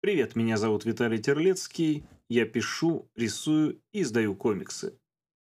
[0.00, 2.06] Привет, меня зовут Виталий Терлецкий.
[2.28, 4.96] Я пишу, рисую и издаю комиксы.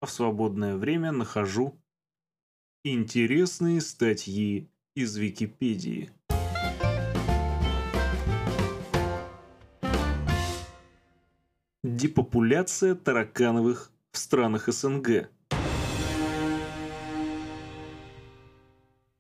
[0.01, 1.81] А в свободное время нахожу
[2.83, 6.11] интересные статьи из Википедии.
[11.85, 15.31] Депопуляция таракановых в странах СНГ.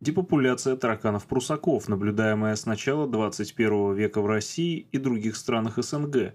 [0.01, 6.35] Депопуляция тараканов-прусаков, наблюдаемая с начала 21 века в России и других странах СНГ,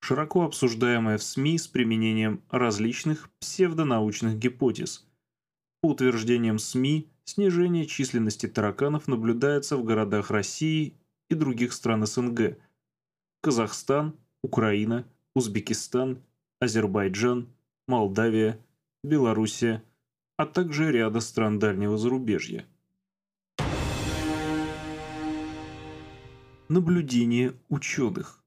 [0.00, 5.06] широко обсуждаемая в СМИ с применением различных псевдонаучных гипотез.
[5.82, 10.94] По утверждениям СМИ, снижение численности тараканов наблюдается в городах России
[11.28, 12.56] и других стран СНГ–
[13.42, 16.22] Казахстан, Украина, Узбекистан,
[16.60, 17.48] Азербайджан,
[17.86, 18.58] Молдавия,
[19.02, 19.84] Белоруссия,
[20.38, 22.64] а также ряда стран дальнего зарубежья.
[26.70, 28.42] Наблюдение ученых.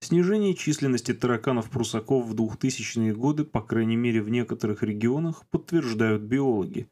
[0.00, 6.90] Снижение численности тараканов-прусаков в 2000-е годы, по крайней мере в некоторых регионах, подтверждают биологи.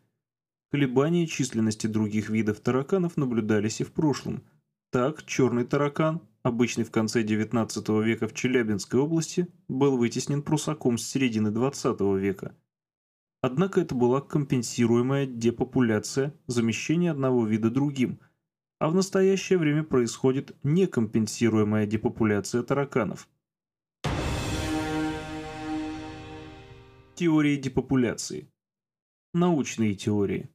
[0.71, 4.45] Колебания численности других видов тараканов наблюдались и в прошлом.
[4.93, 11.05] Так, черный таракан, обычный в конце XIX века в Челябинской области, был вытеснен прусаком с
[11.05, 12.55] середины XX века.
[13.43, 18.21] Однако это была компенсируемая депопуляция, замещение одного вида другим–
[18.79, 23.29] а в настоящее время происходит некомпенсируемая депопуляция тараканов.
[27.15, 28.51] Теории депопуляции.
[29.33, 30.51] Научные теории.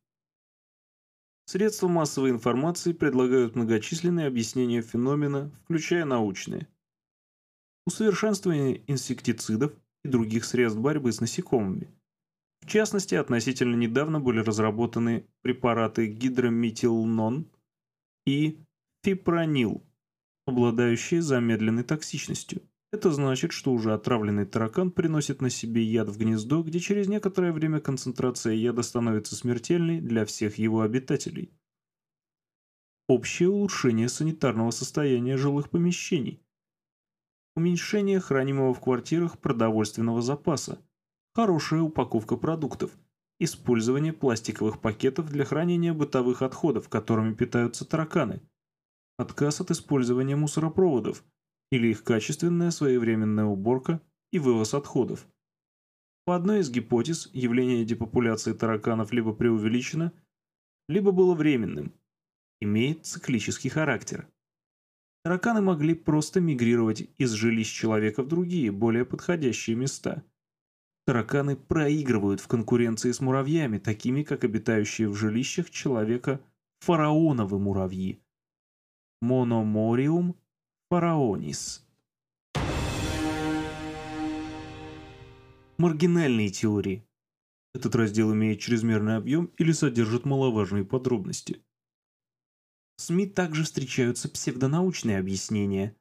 [1.46, 6.68] Средства массовой информации предлагают многочисленные объяснения феномена, включая научные.
[7.88, 11.90] Усовершенствование инсектицидов и других средств борьбы с насекомыми.
[12.62, 17.48] В частности, относительно недавно были разработаны препараты гидрометилнон–
[18.26, 18.60] и
[19.04, 19.84] фипронил,
[20.46, 22.62] обладающие замедленной токсичностью.
[22.92, 27.54] Это значит, что уже отравленный таракан приносит на себе яд в гнездо, где через некоторое
[27.54, 31.54] время концентрация яда становится смертельной для всех его обитателей.
[33.08, 36.44] Общее улучшение санитарного состояния жилых помещений.
[37.56, 40.82] Уменьшение хранимого в квартирах продовольственного запаса.
[41.34, 42.92] Хорошая упаковка продуктов–
[43.44, 48.40] использование пластиковых пакетов для хранения бытовых отходов, которыми питаются тараканы,
[49.18, 51.24] отказ от использования мусоропроводов
[51.72, 54.00] или их качественная своевременная уборка
[54.32, 55.28] и вывоз отходов.
[56.26, 60.14] По одной из гипотез, явление депопуляции тараканов либо преувеличено,
[60.88, 61.96] либо было временным,
[62.60, 64.28] имеет циклический характер.
[65.24, 70.24] Тараканы могли просто мигрировать из жилищ человека в другие, более подходящие места–
[71.12, 76.40] Тараканы проигрывают в конкуренции с муравьями, такими как обитающие в жилищах человека
[76.80, 78.24] фараоновы муравьи.
[79.22, 80.38] Мономориум
[80.90, 81.86] фараонис.
[85.78, 87.06] Маргинальные теории.
[87.76, 91.62] Этот раздел имеет чрезмерный объем или содержит маловажные подробности.
[92.96, 95.94] В СМИ также встречаются псевдонаучные объяснения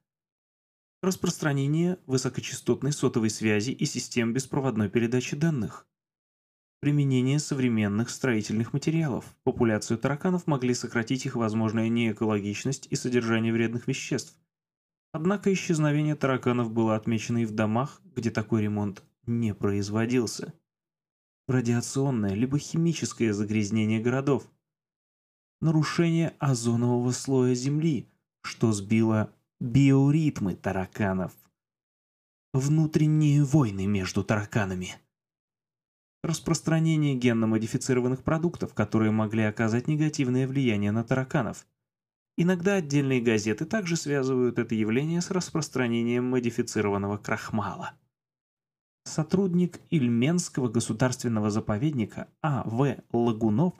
[1.01, 5.87] распространение высокочастотной сотовой связи и систем беспроводной передачи данных.
[6.79, 9.25] Применение современных строительных материалов.
[9.43, 14.35] Популяцию тараканов могли сократить их возможная неэкологичность и содержание вредных веществ.
[15.11, 20.53] Однако исчезновение тараканов было отмечено и в домах, где такой ремонт не производился.
[21.47, 24.49] Радиационное либо химическое загрязнение городов.
[25.59, 28.09] Нарушение озонового слоя Земли,
[28.41, 31.33] что сбило биоритмы тараканов.
[32.51, 34.95] Внутренние войны между тараканами.
[36.23, 41.67] Распространение генно-модифицированных продуктов, которые могли оказать негативное влияние на тараканов.
[42.37, 47.91] Иногда отдельные газеты также связывают это явление с распространением модифицированного крахмала.
[49.03, 52.97] Сотрудник Ильменского государственного заповедника А.В.
[53.13, 53.75] Лагунов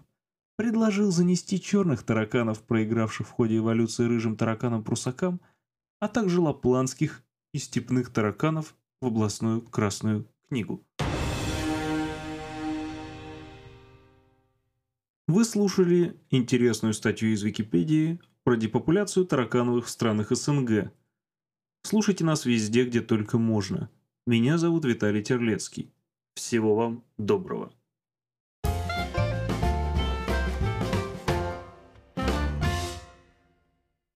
[0.58, 5.41] предложил занести черных тараканов, проигравших в ходе эволюции рыжим тараканам-прусакам,
[6.02, 10.84] а также лапландских и степных тараканов в областную Красную книгу.
[15.28, 20.92] Вы слушали интересную статью из Википедии про депопуляцию таракановых в странах СНГ.
[21.84, 23.90] Слушайте нас везде, где только можно.
[24.26, 25.94] Меня зовут Виталий Терлецкий.
[26.34, 27.72] Всего вам доброго.